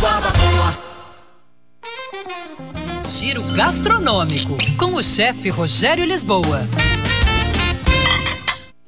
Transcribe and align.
Boa. 0.00 0.80
Giro 3.04 3.42
gastronômico 3.54 4.56
com 4.78 4.94
o 4.94 5.02
chefe 5.02 5.50
Rogério 5.50 6.06
Lisboa. 6.06 6.66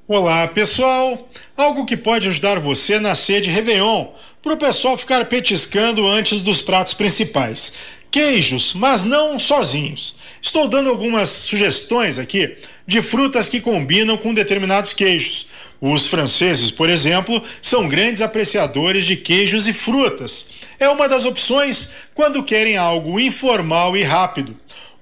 Olá, 0.09 0.49
pessoal! 0.49 1.29
Algo 1.55 1.85
que 1.85 1.99
pode 1.99 2.29
ajudar 2.29 2.59
você 2.59 2.99
na 2.99 3.15
sede 3.15 3.51
Réveillon, 3.51 4.07
para 4.43 4.55
o 4.55 4.57
pessoal 4.57 4.97
ficar 4.97 5.27
petiscando 5.27 6.07
antes 6.07 6.41
dos 6.41 6.63
pratos 6.63 6.95
principais. 6.95 7.75
Queijos, 8.13 8.75
mas 8.75 9.05
não 9.05 9.39
sozinhos. 9.39 10.15
Estou 10.43 10.69
dando 10.69 10.91
algumas 10.91 11.31
sugestões 11.31 12.19
aqui 12.19 12.55
de 12.87 13.01
frutas 13.01 13.49
que 13.49 13.59
combinam 13.59 14.19
com 14.19 14.35
determinados 14.35 14.93
queijos. 14.93 15.47
Os 15.81 16.07
franceses, 16.07 16.71
por 16.71 16.91
exemplo, 16.91 17.43
são 17.63 17.89
grandes 17.89 18.21
apreciadores 18.21 19.07
de 19.07 19.17
queijos 19.17 19.67
e 19.67 19.73
frutas. 19.73 20.47
É 20.79 20.91
uma 20.91 21.09
das 21.09 21.25
opções 21.25 21.89
quando 22.15 22.45
querem 22.45 22.77
algo 22.77 23.19
informal 23.19 23.97
e 23.97 24.03
rápido. 24.03 24.55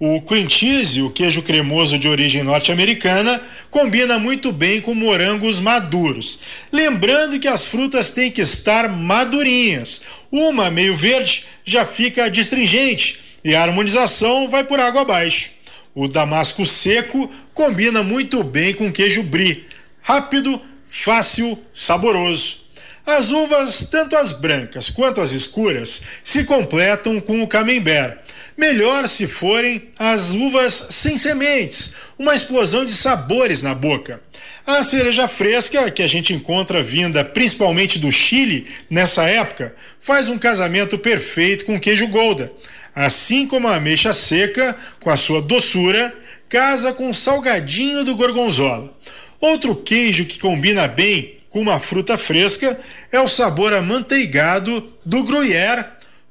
O 0.03 0.19
cream 0.23 0.49
cheese, 0.49 1.03
o 1.03 1.11
queijo 1.11 1.43
cremoso 1.43 1.99
de 1.99 2.09
origem 2.09 2.43
norte-americana, 2.43 3.39
combina 3.69 4.19
muito 4.19 4.51
bem 4.51 4.81
com 4.81 4.95
morangos 4.95 5.61
maduros. 5.61 6.39
Lembrando 6.73 7.39
que 7.39 7.47
as 7.47 7.67
frutas 7.67 8.09
têm 8.09 8.31
que 8.31 8.41
estar 8.41 8.89
madurinhas. 8.89 10.01
Uma 10.33 10.71
meio 10.71 10.97
verde 10.97 11.45
já 11.67 11.85
fica 11.85 12.31
distringente 12.31 13.21
e 13.45 13.55
a 13.55 13.63
harmonização 13.63 14.49
vai 14.49 14.65
por 14.65 14.81
água 14.81 15.03
abaixo. 15.03 15.51
O 15.95 16.09
damasco 16.09 16.65
seco 16.65 17.31
combina 17.53 18.03
muito 18.03 18.43
bem 18.43 18.73
com 18.73 18.91
queijo 18.91 19.23
brie. 19.23 19.67
Rápido, 20.01 20.63
fácil, 20.87 21.59
saboroso. 21.75 22.61
As 23.05 23.31
uvas, 23.31 23.87
tanto 23.91 24.17
as 24.17 24.33
brancas 24.33 24.89
quanto 24.89 25.21
as 25.21 25.33
escuras, 25.33 26.01
se 26.25 26.45
completam 26.45 27.21
com 27.21 27.43
o 27.43 27.47
camembert. 27.47 28.19
Melhor 28.61 29.09
se 29.09 29.27
forem 29.27 29.85
as 29.99 30.35
uvas 30.35 30.89
sem 30.91 31.17
sementes, 31.17 31.93
uma 32.19 32.35
explosão 32.35 32.85
de 32.85 32.93
sabores 32.93 33.63
na 33.63 33.75
boca. 33.75 34.21
A 34.67 34.85
cereja 34.85 35.27
fresca, 35.27 35.91
que 35.91 36.03
a 36.03 36.07
gente 36.07 36.35
encontra 36.35 36.83
vinda 36.83 37.25
principalmente 37.25 37.99
do 37.99 38.13
Chile 38.13 38.67
nessa 38.91 39.25
época, 39.25 39.75
faz 39.99 40.29
um 40.29 40.37
casamento 40.37 40.99
perfeito 40.99 41.65
com 41.65 41.81
queijo 41.81 42.07
Gouda. 42.09 42.53
Assim 42.95 43.47
como 43.47 43.67
a 43.67 43.77
ameixa 43.77 44.13
seca, 44.13 44.77
com 45.01 45.09
a 45.09 45.17
sua 45.17 45.41
doçura, 45.41 46.15
casa 46.47 46.93
com 46.93 47.09
o 47.09 47.15
salgadinho 47.15 48.05
do 48.05 48.15
gorgonzola. 48.15 48.95
Outro 49.41 49.75
queijo 49.75 50.27
que 50.27 50.39
combina 50.39 50.87
bem 50.87 51.39
com 51.49 51.63
uma 51.63 51.81
fruta 51.81 52.19
fresca 52.19 52.79
é 53.11 53.19
o 53.19 53.27
sabor 53.27 53.73
amanteigado 53.73 54.93
do 55.07 55.25
gruyère 55.25 55.87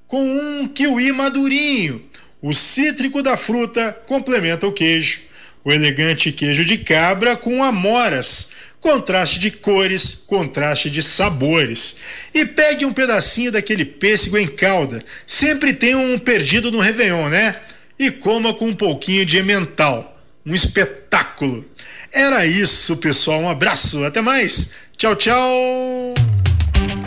com 0.05 0.23
um 0.23 0.67
kiwi 0.67 1.11
madurinho. 1.11 2.08
O 2.41 2.53
cítrico 2.53 3.21
da 3.21 3.35
fruta 3.35 3.97
complementa 4.05 4.65
o 4.65 4.71
queijo. 4.71 5.21
O 5.63 5.71
elegante 5.71 6.31
queijo 6.31 6.63
de 6.63 6.77
cabra 6.77 7.35
com 7.35 7.61
amoras, 7.61 8.47
contraste 8.79 9.39
de 9.39 9.51
cores, 9.51 10.17
contraste 10.25 10.89
de 10.89 11.03
sabores. 11.03 11.97
E 12.33 12.45
pegue 12.45 12.85
um 12.85 12.93
pedacinho 12.93 13.51
daquele 13.51 13.83
pêssego 13.83 14.37
em 14.37 14.47
calda. 14.47 15.03
Sempre 15.27 15.73
tem 15.73 15.95
um 15.95 16.17
perdido 16.17 16.71
no 16.71 16.79
Réveillon, 16.79 17.27
né? 17.27 17.57
E 17.99 18.09
coma 18.09 18.53
com 18.53 18.69
um 18.69 18.75
pouquinho 18.75 19.25
de 19.25 19.37
emmental. 19.37 20.17
Um 20.45 20.55
espetáculo. 20.55 21.65
Era 22.11 22.45
isso, 22.45 22.95
pessoal. 22.97 23.41
Um 23.41 23.49
abraço. 23.49 24.05
Até 24.05 24.21
mais. 24.21 24.69
Tchau, 24.97 25.15
tchau. 25.15 26.18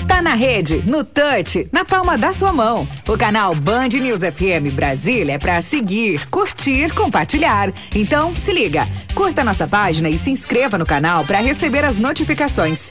Tá 0.07 0.23
na 0.23 0.35
rede, 0.35 0.83
no 0.87 1.03
touch, 1.05 1.69
na 1.73 1.85
palma 1.85 2.17
da 2.17 2.33
sua 2.33 2.53
mão. 2.53 2.87
O 3.09 3.17
canal 3.17 3.55
Band 3.55 3.89
News 3.89 4.21
FM 4.21 4.73
Brasília 4.73 5.35
é 5.35 5.39
para 5.39 5.61
seguir, 5.63 6.29
curtir, 6.29 6.93
compartilhar. 6.95 7.73
Então, 7.95 8.37
se 8.37 8.53
liga, 8.53 8.87
curta 9.15 9.43
nossa 9.43 9.67
página 9.67 10.09
e 10.09 10.19
se 10.19 10.31
inscreva 10.31 10.79
no 10.79 10.87
canal 10.87 11.25
para 11.25 11.41
receber 11.41 11.85
as 11.85 11.99
notificações. 11.99 12.91